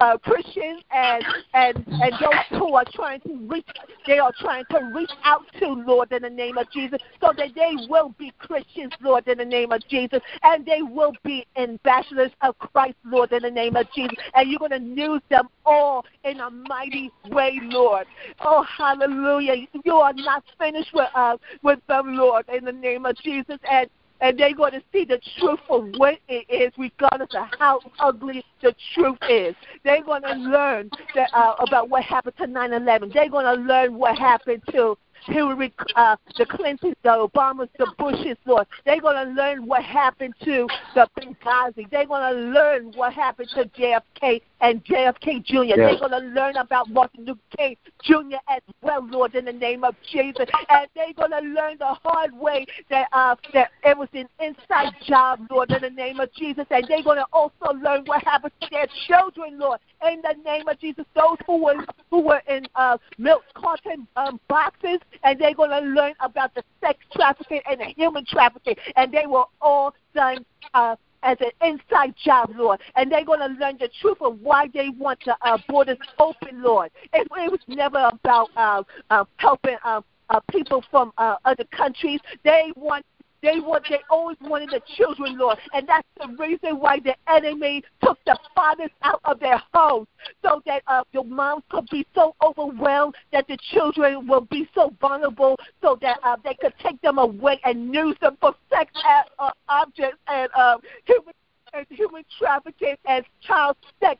[0.00, 3.66] uh, Christians and and and those who are trying to reach,
[4.06, 7.54] they are trying to reach out to Lord in the name of Jesus, so that
[7.54, 12.32] they will be Christians, Lord, in the name of Jesus, and they will be ambassadors
[12.42, 16.04] of Christ, Lord, in the name of Jesus, and you're going to use them all
[16.24, 18.06] in a mighty way, Lord.
[18.40, 19.66] Oh, hallelujah!
[19.84, 23.88] You are not finished with uh, with them, Lord, in the name of Jesus, and
[24.24, 28.42] and they're going to see the truth of what it is, regardless of how ugly
[28.62, 29.54] the truth is.
[29.84, 33.12] They're going to learn that, uh, about what happened to 9/11.
[33.12, 38.36] They're going to learn what happened to Hillary, uh, the Clintons, the Obamas, the Bushes,
[38.44, 38.66] Lord.
[38.84, 41.90] They're going to learn what happened to the Benghazi.
[41.90, 45.64] They're going to learn what happened to JFK and JFK Jr.
[45.64, 45.76] Yes.
[45.76, 48.36] They're going to learn about Martin Luther King Jr.
[48.48, 50.46] as well, Lord, in the name of Jesus.
[50.68, 54.92] And they're going to learn the hard way that uh, that it was an inside
[55.06, 56.66] job, Lord, in the name of Jesus.
[56.70, 60.68] And they're going to also learn what happened to their children, Lord, in the name
[60.68, 61.04] of Jesus.
[61.14, 65.80] Those who were who were in uh, milk carton um, boxes, and they're going to
[65.80, 70.96] learn about the sex trafficking and the human trafficking, and they were all done uh,
[71.22, 72.80] as an inside job, Lord.
[72.96, 76.62] And they're going to learn the truth of why they want the uh, borders open,
[76.62, 76.90] Lord.
[77.12, 82.20] It, it was never about uh, uh, helping uh, uh, people from uh, other countries.
[82.44, 83.04] They want
[83.44, 85.58] they want they always wanted the children, Lord.
[85.74, 90.08] And that's the reason why the enemy took the fathers out of their homes
[90.42, 94.94] so that uh, the moms could be so overwhelmed that the children will be so
[94.98, 98.90] vulnerable so that uh, they could take them away and use them for sex
[99.38, 101.34] uh, objects and uh, human
[101.74, 104.18] and human trafficking and child sex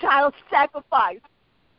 [0.00, 1.20] child sacrifice.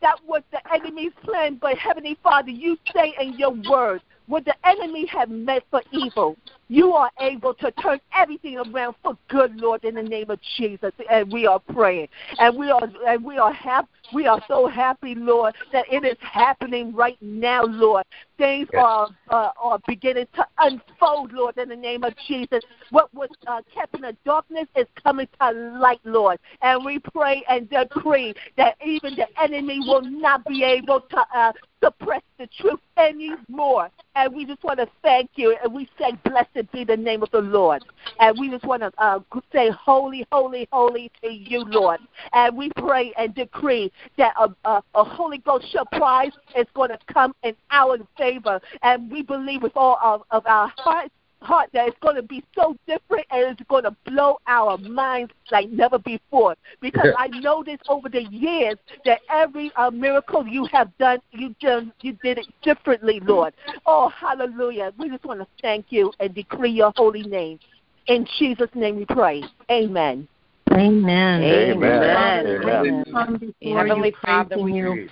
[0.01, 4.55] That was the enemy's plan, but Heavenly Father, you say in your word what the
[4.65, 9.83] enemy have meant for evil, you are able to turn everything around for good, Lord,
[9.83, 10.91] in the name of Jesus.
[11.09, 13.87] And we are praying, and we are and we are happy.
[14.13, 18.05] We are so happy, Lord, that it is happening right now, Lord.
[18.37, 18.83] Things yes.
[18.83, 22.61] are uh, are beginning to unfold, Lord, in the name of Jesus.
[22.91, 26.39] What was uh, kept in the darkness is coming to light, Lord.
[26.61, 31.51] And we pray and decree that even the enemy will not be able to uh,
[31.83, 33.89] suppress the truth anymore.
[34.15, 36.17] And we just want to thank you, and we say,
[36.55, 37.83] Blessed be the name of the Lord.
[38.19, 39.19] And we just want to uh,
[39.51, 41.99] say, Holy, holy, holy to you, Lord.
[42.33, 46.99] And we pray and decree that a, a, a Holy Ghost surprise is going to
[47.11, 48.59] come in our favor.
[48.83, 51.13] And we believe with all of, of our hearts
[51.45, 55.31] heart that it's going to be so different and it's going to blow our minds
[55.51, 56.55] like never before.
[56.81, 61.87] Because I noticed over the years that every uh, miracle you have done, you just
[62.01, 63.53] you did it differently, Lord.
[63.85, 64.91] Oh, hallelujah!
[64.97, 67.59] We just want to thank you and decree your holy name.
[68.07, 69.43] In Jesus' name we pray.
[69.71, 70.27] Amen.
[70.71, 71.43] Amen.
[71.43, 72.47] Amen.
[72.47, 73.05] Amen.
[73.07, 73.53] Amen.
[73.61, 75.09] Heavenly Father, we you.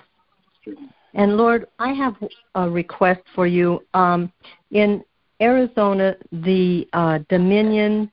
[1.14, 2.16] And Lord, I have
[2.54, 3.82] a request for you.
[3.94, 4.32] Um,
[4.72, 5.02] in
[5.40, 8.10] Arizona, the uh, Dominion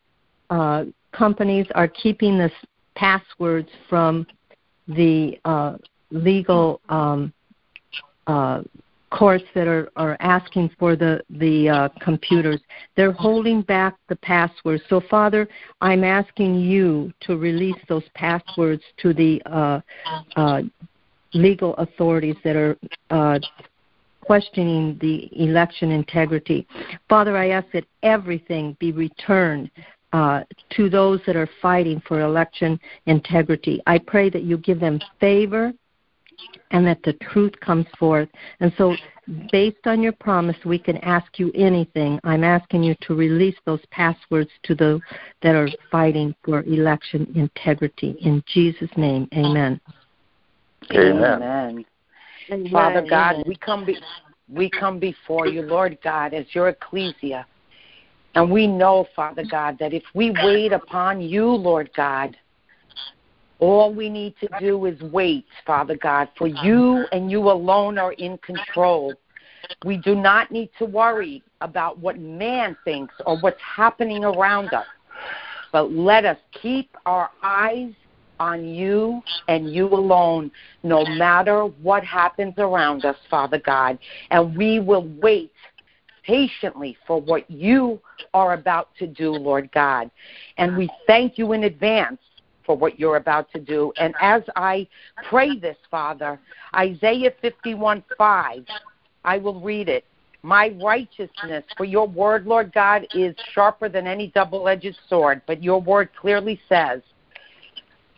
[0.50, 2.52] uh, companies are keeping the
[2.96, 4.26] passwords from
[4.88, 5.78] the uh,
[6.12, 7.32] legal um,
[8.28, 8.62] uh,
[9.12, 12.60] courts that are, are asking for the the uh, computers.
[12.96, 14.84] They're holding back the passwords.
[14.90, 15.48] So, Father,
[15.82, 19.82] I'm asking you to release those passwords to the uh,
[20.36, 20.62] uh,
[21.34, 22.78] legal authorities that are
[23.10, 23.40] uh,
[24.32, 26.66] questioning the election integrity.
[27.10, 29.70] Father, I ask that everything be returned
[30.14, 33.82] uh, to those that are fighting for election integrity.
[33.88, 35.74] I pray that you give them favor
[36.72, 38.30] and that the truth comes forth.
[38.62, 38.96] And so,
[39.52, 42.18] based on your promise, we can ask you anything.
[42.24, 45.02] I'm asking you to release those passwords to those
[45.44, 48.16] that are fighting for election integrity.
[48.22, 49.82] In Jesus' name, amen.
[50.90, 51.44] Amen.
[51.44, 51.86] amen.
[52.72, 53.98] Father God, we come be,
[54.50, 57.46] we come before you, Lord God, as your Ekklesia.
[58.36, 62.38] And we know, Father God, that if we wait upon you, Lord God,
[63.60, 68.14] all we need to do is wait, Father God, for you and you alone are
[68.14, 69.14] in control.
[69.86, 74.88] We do not need to worry about what man thinks or what's happening around us.
[75.72, 77.94] But let us keep our eyes
[78.42, 80.52] on you and you alone,
[80.82, 84.00] no matter what happens around us, Father God.
[84.32, 85.54] And we will wait
[86.26, 88.02] patiently for what you
[88.34, 90.10] are about to do, Lord God.
[90.58, 92.20] And we thank you in advance
[92.66, 93.94] for what you're about to do.
[93.98, 94.88] And as I
[95.30, 96.40] pray this, Father,
[96.76, 98.66] Isaiah 51 5,
[99.24, 100.04] I will read it.
[100.44, 105.44] My righteousness for your word, Lord God, is sharper than any double edged sword.
[105.46, 107.02] But your word clearly says,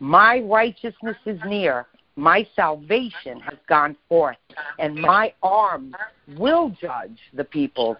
[0.03, 1.85] My righteousness is near.
[2.17, 4.37] My salvation has gone forth,
[4.77, 5.95] and my arms
[6.37, 7.95] will judge the peoples.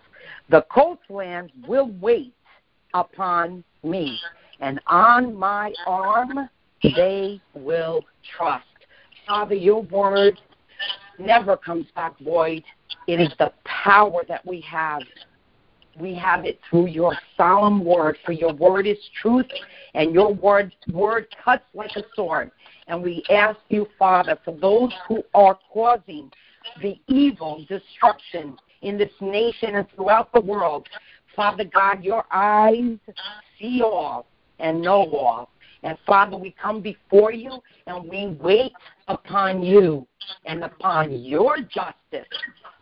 [0.50, 2.34] The coastlands will wait
[2.94, 4.20] upon me
[4.60, 6.50] and on my arm
[6.84, 8.04] they will
[8.36, 8.66] trust.
[9.26, 10.40] Father, your word
[11.18, 12.64] never comes back void.
[13.08, 15.02] It is the power that we have.
[16.00, 19.46] We have it through your solemn word, for your word is truth,
[19.94, 22.52] and your word word cuts like a sword.
[22.88, 26.32] And we ask you, Father, for those who are causing
[26.82, 30.88] the evil destruction in this nation and throughout the world,
[31.36, 32.98] Father God, your eyes
[33.60, 34.26] see all
[34.60, 35.50] and know all.
[35.84, 38.72] And Father, we come before you and we wait
[39.08, 40.08] upon you
[40.46, 42.28] and upon your justice,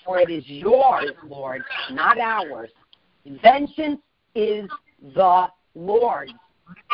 [0.06, 2.70] for it is yours, Lord, not ours.
[3.26, 4.02] Vengeance
[4.36, 4.70] is
[5.16, 6.32] the Lord's.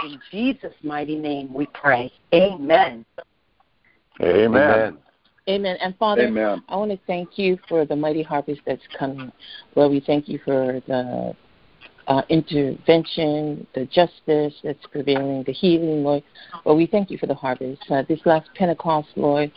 [0.03, 2.11] In Jesus' mighty name we pray.
[2.33, 3.05] Amen.
[4.21, 4.97] Amen.
[5.49, 5.77] Amen.
[5.81, 6.61] And Father, Amen.
[6.67, 9.31] I want to thank you for the mighty harvest that's coming.
[9.75, 11.35] Lord, we thank you for the
[12.07, 16.23] uh, intervention, the justice that's prevailing, the healing, Lord.
[16.63, 17.81] Well, we thank you for the harvest.
[17.89, 19.51] Uh, this last Pentecost, Lord,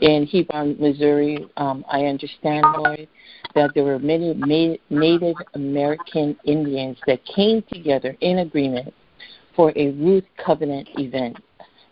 [0.00, 3.06] in Hebron, Missouri, um, I understand, Lord,
[3.54, 8.92] that there were many Native American Indians that came together in agreement
[9.54, 11.40] for a Ruth covenant event.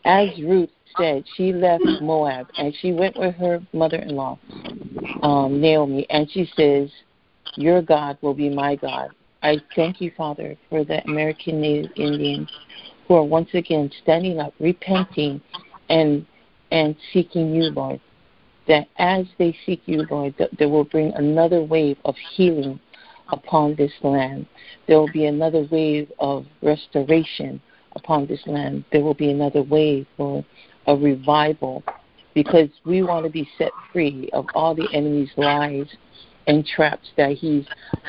[0.04, 4.38] As Ruth said, she left Moab and she went with her mother in law,
[5.22, 6.90] um, Naomi, and she says,
[7.54, 9.10] Your God will be my God
[9.42, 12.50] I thank you, Father, for the American Native Indians
[13.08, 15.40] who are once again standing up, repenting,
[15.88, 16.26] and
[16.70, 18.00] and seeking you, Lord.
[18.68, 22.78] That as they seek you, Lord, that they will bring another wave of healing
[23.32, 24.46] upon this land.
[24.86, 27.60] There will be another wave of restoration
[27.96, 28.84] upon this land.
[28.92, 30.44] There will be another wave for
[30.86, 31.82] a revival
[32.34, 35.86] because we want to be set free of all the enemy's lies
[36.46, 37.66] and traps that he's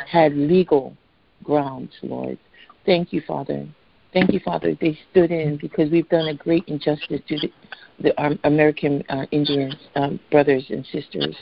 [0.07, 0.95] had legal
[1.43, 2.37] grounds, Lord.
[2.85, 3.67] Thank you, Father.
[4.13, 4.75] Thank you, Father.
[4.79, 7.51] They stood in because we've done a great injustice to the,
[7.99, 11.35] the um, American uh, Indians, um, brothers and sisters.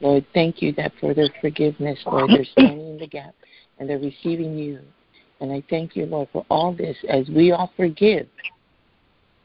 [0.00, 3.34] Lord, thank you that for their forgiveness, Lord, they're standing in the gap
[3.78, 4.80] and they're receiving you.
[5.40, 6.96] And I thank you, Lord, for all this.
[7.08, 8.28] As we all forgive,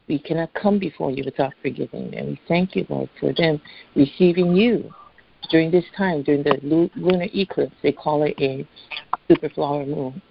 [0.08, 2.14] we cannot come before you without forgiving.
[2.14, 3.60] And we thank you, Lord, for them
[3.94, 4.92] receiving you
[5.50, 7.74] during this time, during the lunar eclipse.
[7.82, 8.66] They call it a
[9.32, 10.22] super flower moon.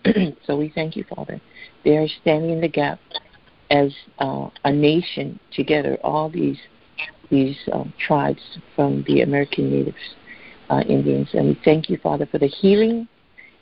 [0.45, 1.39] so we thank you, Father.
[1.84, 2.99] They are standing in the gap
[3.70, 6.58] as uh, a nation together, all these
[7.30, 8.41] these um, tribes
[8.76, 9.97] from the American natives,
[10.70, 11.30] uh, Indians.
[11.34, 13.08] And we thank you, Father, for the healing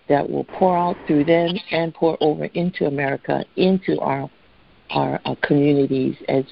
[0.08, 4.30] that will pour out through them and pour over into America, into our
[4.90, 6.44] our, our communities as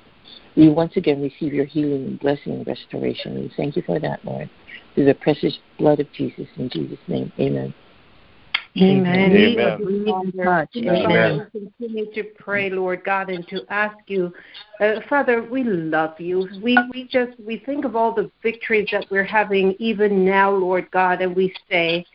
[0.55, 3.35] we once again receive your healing, blessing, and restoration.
[3.35, 4.49] We thank you for that, Lord.
[4.93, 7.73] Through the precious blood of Jesus, in Jesus' name, amen.
[8.81, 9.35] Amen.
[9.35, 9.81] Amen.
[9.81, 10.67] Amen.
[10.75, 11.49] Amen.
[11.53, 14.31] We continue to pray, Lord God, and to ask you,
[14.79, 16.47] uh, Father, we love you.
[16.61, 20.89] We we just we think of all the victories that we're having even now, Lord
[20.91, 22.05] God, and we say,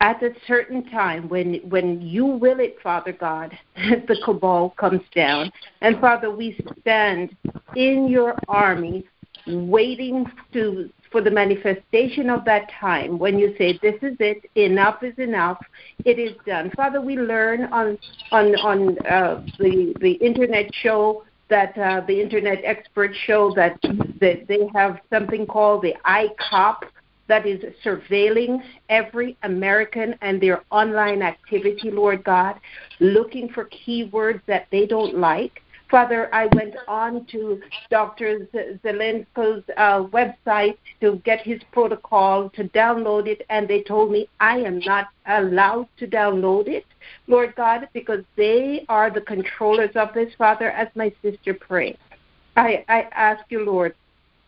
[0.00, 5.50] at a certain time when when you will it, Father God, the cabal comes down,
[5.80, 7.34] and Father, we stand
[7.74, 9.06] in your army,
[9.46, 15.02] waiting to for the manifestation of that time when you say this is it enough
[15.02, 15.58] is enough
[16.04, 17.98] it is done father we learn on
[18.32, 23.78] on on uh, the the internet show that uh, the internet experts show that
[24.20, 26.82] that they have something called the ICOP
[27.28, 32.58] that is surveilling every American and their online activity, Lord God,
[33.00, 35.62] looking for keywords that they don't like.
[35.90, 37.60] Father, I went on to
[37.90, 38.48] Dr.
[38.82, 44.58] Zelenko's uh, website to get his protocol to download it, and they told me I
[44.58, 46.84] am not allowed to download it,
[47.28, 51.98] Lord God, because they are the controllers of this, Father, as my sister prayed.
[52.56, 53.94] I, I ask you, Lord,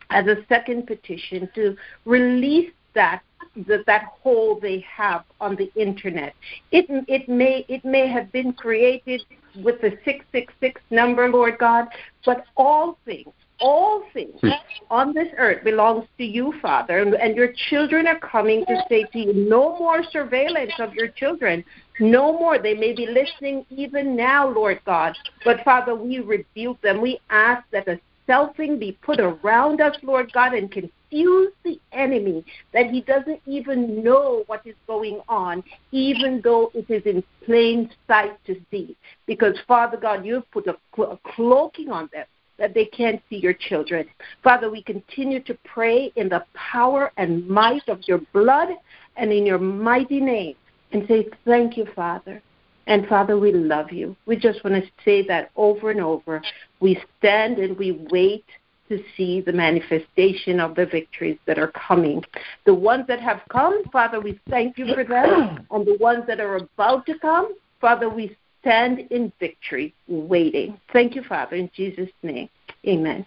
[0.09, 3.21] as a second petition to release that
[3.67, 6.33] that that hole they have on the internet.
[6.71, 9.21] It it may it may have been created
[9.63, 11.87] with the six six six number, Lord God,
[12.25, 14.49] but all things all things hmm.
[14.89, 19.03] on this earth belongs to you, Father, and, and your children are coming to say
[19.11, 21.63] to you, no more surveillance of your children.
[21.99, 22.59] No more.
[22.59, 25.17] They may be listening even now, Lord God.
[25.43, 27.01] But Father, we rebuke them.
[27.01, 27.99] We ask that a
[28.29, 34.03] selfing be put around us, Lord God, and confuse the enemy that he doesn't even
[34.03, 38.95] know what is going on, even though it is in plain sight to see.
[39.25, 42.25] Because, Father God, you've put a, a cloaking on them
[42.57, 44.05] that they can't see your children.
[44.43, 48.69] Father, we continue to pray in the power and might of your blood
[49.15, 50.55] and in your mighty name
[50.91, 52.41] and say, Thank you, Father.
[52.89, 54.15] And Father, we love you.
[54.25, 56.41] We just want to say that over and over.
[56.79, 58.43] We stand and we wait
[58.89, 62.23] to see the manifestation of the victories that are coming.
[62.65, 65.67] The ones that have come, Father, we thank you for them.
[65.71, 70.79] And the ones that are about to come, Father, we stand in victory, waiting.
[70.91, 72.49] Thank you, Father, in Jesus' name.
[72.87, 73.23] Amen.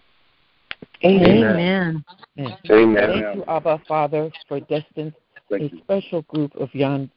[1.05, 1.23] Amen.
[1.25, 2.05] Amen.
[2.37, 2.57] Amen.
[2.67, 5.13] Thank you, Abba Father, for destined
[5.53, 7.09] a special group of young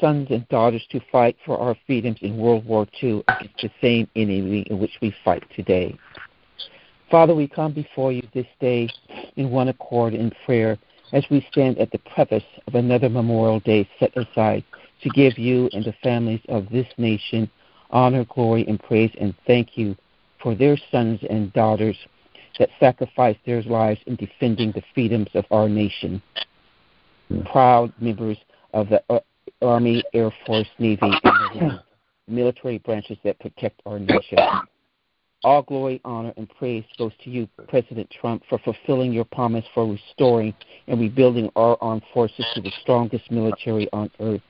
[0.00, 4.08] sons and daughters to fight for our freedoms in World War II against the same
[4.16, 5.96] enemy in which we fight today.
[7.10, 8.88] Father, we come before you this day
[9.36, 10.78] in one accord in prayer
[11.12, 14.64] as we stand at the preface of another Memorial Day set aside
[15.02, 17.50] to give you and the families of this nation
[17.90, 19.96] honor, glory, and praise, and thank you
[20.42, 21.96] for their sons and daughters
[22.58, 26.20] that sacrificed their lives in defending the freedoms of our nation.
[27.50, 28.36] Proud members
[28.72, 29.20] of the uh,
[29.64, 31.10] Army, Air Force, Navy,
[31.60, 31.80] and
[32.28, 34.38] military branches that protect our nation.
[35.42, 39.86] All glory, honor, and praise goes to you, President Trump, for fulfilling your promise for
[39.86, 40.54] restoring
[40.86, 44.40] and rebuilding our armed forces to the strongest military on earth.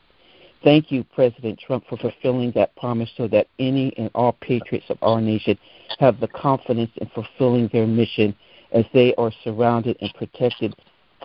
[0.62, 4.96] Thank you, President Trump, for fulfilling that promise so that any and all patriots of
[5.02, 5.58] our nation
[5.98, 8.34] have the confidence in fulfilling their mission
[8.72, 10.74] as they are surrounded and protected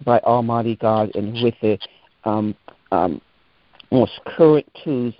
[0.03, 1.77] by Almighty God and with the
[2.25, 2.55] um,
[2.91, 3.21] um,
[3.91, 5.13] most current tools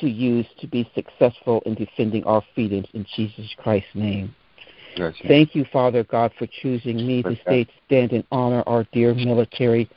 [0.00, 4.34] to use to be successful in defending our freedoms in Jesus Christ's name.
[4.96, 7.36] Yes, Thank you, Father God, for choosing me to
[7.86, 9.88] stand and honor our dear military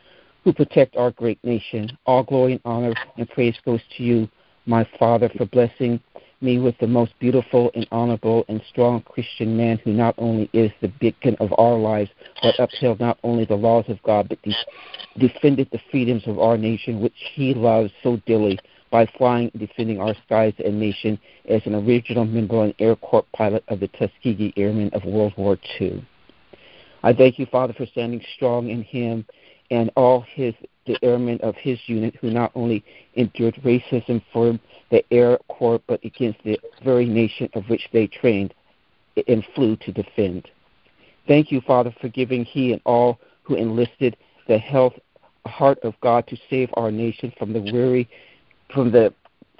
[0.43, 1.97] who protect our great nation.
[2.05, 4.29] All glory and honor and praise goes to you,
[4.65, 5.99] my Father, for blessing
[6.41, 10.71] me with the most beautiful and honorable and strong Christian man who not only is
[10.81, 12.09] the beacon of our lives,
[12.41, 14.55] but upheld not only the laws of God, but de-
[15.17, 18.59] defended the freedoms of our nation, which he loves so dearly,
[18.91, 21.19] by flying and defending our skies and nation
[21.49, 25.57] as an original member and Air Corps pilot of the Tuskegee Airmen of World War
[25.79, 26.05] II.
[27.03, 29.25] I thank you, Father, for standing strong in him
[29.69, 30.53] and all his
[30.87, 32.83] the airmen of his unit who not only
[33.15, 34.59] endured racism from
[34.89, 38.53] the Air Corps but against the very nation of which they trained
[39.27, 40.47] and flew to defend.
[41.27, 44.17] Thank you, Father, for giving he and all who enlisted
[44.47, 44.93] the health
[45.45, 48.09] heart of God to save our nation from the weary
[48.73, 49.13] from the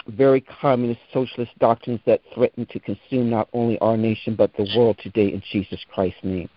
[0.08, 4.98] very communist socialist doctrines that threaten to consume not only our nation but the world
[5.02, 6.48] today in Jesus Christ's name.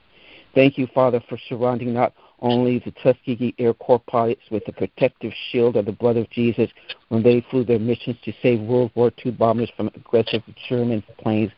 [0.54, 5.32] Thank you, Father, for surrounding not only the Tuskegee Air Corps pilots with the protective
[5.52, 6.70] shield of the blood of Jesus
[7.10, 11.52] when they flew their missions to save World War II bombers from aggressive German planes,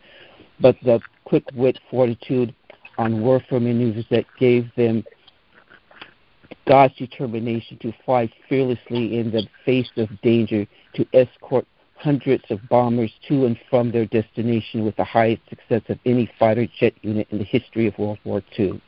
[0.60, 2.54] but the quick wit, fortitude
[2.98, 5.04] on warfare maneuvers that gave them
[6.68, 11.66] God's determination to fly fearlessly in the face of danger to escort
[11.98, 16.68] hundreds of bombers to and from their destination with the highest success of any fighter
[16.80, 18.82] jet unit in the history of World War II.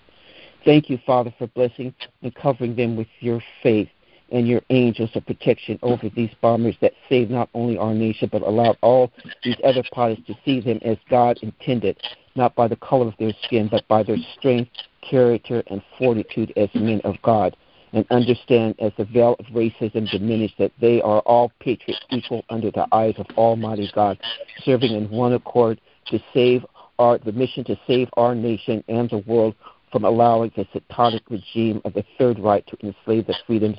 [0.66, 1.94] Thank you, Father, for blessing
[2.24, 3.88] and covering them with your faith
[4.32, 8.42] and your angels of protection over these bombers that saved not only our nation but
[8.42, 9.12] allowed all
[9.44, 11.98] these other pilots to see them as God intended,
[12.36, 14.72] not by the color of their skin, but by their strength,
[15.08, 17.56] character, and fortitude as men of God.
[17.94, 22.72] And understand as the veil of racism diminished that they are all patriots equal under
[22.72, 24.20] the eyes of Almighty God,
[24.64, 26.66] serving in one accord to save
[26.98, 29.56] our the mission to save our nation and the world
[29.96, 33.78] from allowing the satanic regime of the Third Reich to enslave the freedoms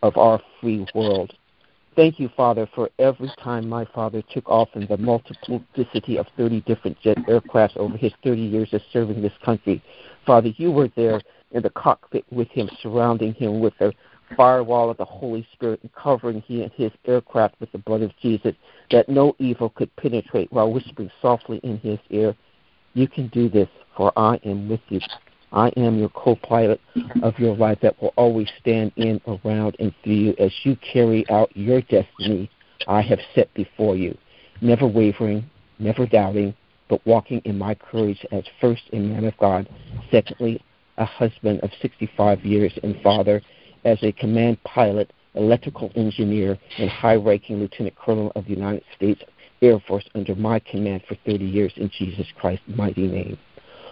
[0.00, 1.32] of our free world.
[1.96, 6.60] Thank you, Father, for every time my father took off in the multiplicity of 30
[6.60, 9.82] different jet aircraft over his 30 years of serving this country.
[10.24, 13.92] Father, you were there in the cockpit with him, surrounding him with the
[14.36, 18.12] firewall of the Holy Spirit and covering he and his aircraft with the blood of
[18.22, 18.54] Jesus,
[18.92, 22.36] that no evil could penetrate while whispering softly in his ear,
[22.94, 25.00] You can do this, for I am with you.
[25.56, 26.80] I am your co pilot
[27.22, 31.28] of your life that will always stand in, around, and through you as you carry
[31.30, 32.50] out your destiny
[32.86, 34.16] I have set before you,
[34.60, 35.48] never wavering,
[35.78, 36.54] never doubting,
[36.90, 39.66] but walking in my courage as first a man of God,
[40.10, 40.62] secondly,
[40.98, 43.40] a husband of 65 years, and father
[43.84, 49.22] as a command pilot, electrical engineer, and high ranking lieutenant colonel of the United States
[49.62, 53.38] Air Force under my command for 30 years in Jesus Christ's mighty name.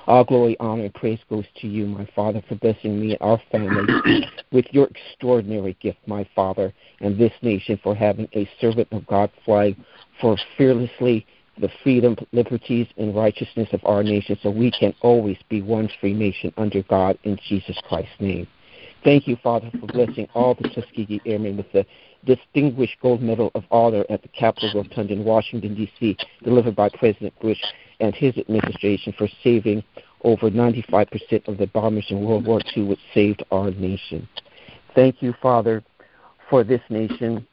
[0.06, 3.40] All glory, honor, and praise goes to you, my Father, for blessing me and our
[3.50, 9.06] family with your extraordinary gift, my Father, and this nation for having a servant of
[9.06, 9.76] God flag
[10.20, 11.26] for fearlessly
[11.58, 16.12] the freedom, liberties, and righteousness of our nation so we can always be one free
[16.12, 18.46] nation under God in Jesus Christ's name.
[19.04, 21.86] Thank you, Father, for blessing all the Tuskegee Airmen with the
[22.24, 27.38] Distinguished Gold Medal of Honor at the Capitol Rotunda in Washington, D.C., delivered by President
[27.38, 27.60] Bush
[28.00, 29.82] and his administration for saving
[30.22, 34.28] over 95% of the bombers in World War II, which saved our nation.
[34.94, 35.82] Thank you, Father,
[36.48, 37.46] for this nation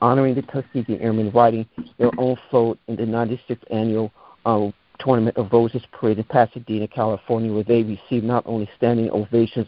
[0.00, 1.66] honoring the Tuskegee Airmen riding
[1.98, 4.12] their own float in the 96th annual
[4.46, 4.70] uh,
[5.00, 9.66] Tournament of Roses Parade in Pasadena, California, where they received not only standing ovations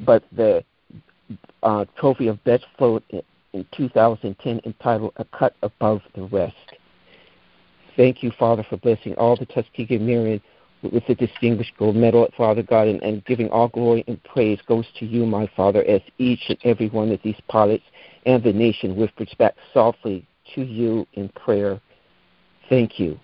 [0.00, 0.64] but the
[1.62, 6.54] uh, trophy of best float in, in 2010 entitled A Cut Above the Rest.
[7.98, 10.40] Thank you, Father, for blessing all the Tuskegee Airmen
[10.82, 14.86] with the distinguished gold medal, Father God, and, and giving all glory and praise goes
[15.00, 17.82] to you, my Father, as each and every one of these pilots
[18.24, 20.24] and the nation whispers back softly
[20.54, 21.80] to you in prayer.
[22.68, 23.18] Thank you.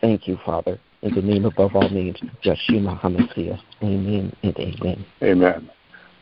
[0.00, 0.80] Thank you, Father.
[1.02, 3.60] In the name above all names, Yeshua HaMashiach.
[3.80, 5.06] Amen and amen.
[5.22, 5.70] Amen.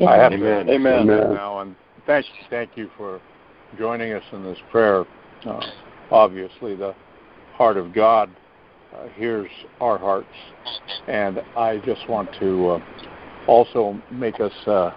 [0.07, 0.67] I have amen.
[0.67, 1.11] To, amen.
[1.11, 1.33] amen.
[1.33, 1.75] Now, and
[2.07, 3.19] thank you, thank you for
[3.79, 5.07] joining us in this prayer.
[5.47, 5.61] Uh,
[6.11, 6.95] obviously, the
[7.61, 8.31] heart of God
[8.95, 9.51] uh, hears
[9.83, 10.33] our hearts,
[11.09, 12.81] and I just want to uh,
[13.47, 14.93] also make us uh,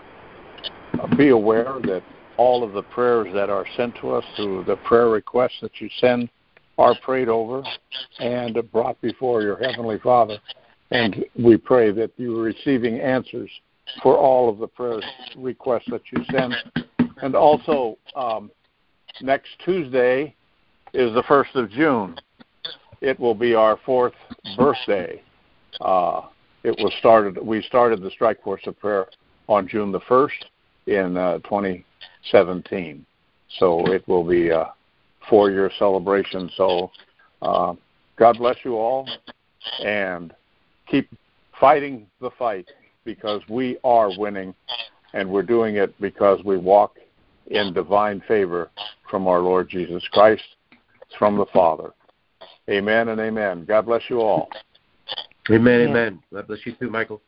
[1.18, 2.01] be aware that
[2.38, 5.89] all of the prayers that are sent to us through the prayer requests that you
[5.99, 6.30] send
[6.78, 7.64] are prayed over
[8.20, 10.38] and brought before your Heavenly Father.
[10.89, 13.49] And we pray that you are receiving answers
[14.01, 15.01] for all of the prayer
[15.36, 16.55] requests that you send.
[17.22, 18.49] And also, um,
[19.22, 20.34] next Tuesday
[20.93, 22.16] is the 1st of June.
[23.03, 24.13] It will be our fourth
[24.57, 25.21] birthday.
[25.81, 26.21] Uh,
[26.63, 27.37] it was started.
[27.45, 29.07] We started the Strike Force of Prayer
[29.49, 30.29] on June the 1st
[30.87, 31.85] in uh, 20
[32.31, 33.05] 17.
[33.59, 34.73] So it will be a
[35.29, 36.49] four year celebration.
[36.55, 36.91] So
[37.41, 37.73] uh,
[38.15, 39.09] God bless you all
[39.83, 40.33] and
[40.89, 41.09] keep
[41.59, 42.69] fighting the fight
[43.03, 44.55] because we are winning
[45.13, 46.95] and we're doing it because we walk
[47.47, 48.69] in divine favor
[49.09, 50.43] from our Lord Jesus Christ.
[51.19, 51.91] From the Father.
[52.70, 53.66] Amen and amen.
[53.66, 54.49] God bless you all.
[55.49, 56.24] Amen, amen.
[56.34, 57.22] God bless you too, Michael.